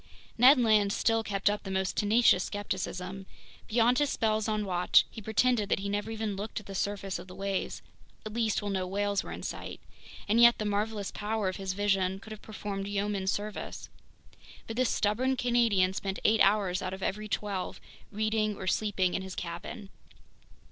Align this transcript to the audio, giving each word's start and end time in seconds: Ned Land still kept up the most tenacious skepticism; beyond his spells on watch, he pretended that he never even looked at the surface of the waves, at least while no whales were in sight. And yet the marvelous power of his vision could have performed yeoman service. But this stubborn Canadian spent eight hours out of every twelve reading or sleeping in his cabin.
Ned 0.35 0.59
Land 0.59 0.91
still 0.91 1.21
kept 1.21 1.47
up 1.47 1.61
the 1.61 1.69
most 1.69 1.95
tenacious 1.95 2.45
skepticism; 2.45 3.27
beyond 3.67 3.99
his 3.99 4.09
spells 4.09 4.47
on 4.47 4.65
watch, 4.65 5.05
he 5.11 5.21
pretended 5.21 5.69
that 5.69 5.77
he 5.81 5.89
never 5.89 6.09
even 6.09 6.35
looked 6.35 6.59
at 6.59 6.65
the 6.65 6.73
surface 6.73 7.19
of 7.19 7.27
the 7.27 7.35
waves, 7.35 7.83
at 8.25 8.33
least 8.33 8.63
while 8.63 8.71
no 8.71 8.87
whales 8.87 9.23
were 9.23 9.31
in 9.31 9.43
sight. 9.43 9.79
And 10.27 10.41
yet 10.41 10.57
the 10.57 10.65
marvelous 10.65 11.11
power 11.11 11.49
of 11.49 11.57
his 11.57 11.73
vision 11.73 12.17
could 12.19 12.31
have 12.31 12.41
performed 12.41 12.87
yeoman 12.87 13.27
service. 13.27 13.89
But 14.65 14.75
this 14.75 14.89
stubborn 14.89 15.37
Canadian 15.37 15.93
spent 15.93 16.17
eight 16.25 16.41
hours 16.41 16.81
out 16.81 16.93
of 16.95 17.03
every 17.03 17.27
twelve 17.27 17.79
reading 18.11 18.55
or 18.55 18.65
sleeping 18.65 19.13
in 19.13 19.21
his 19.21 19.35
cabin. 19.35 19.89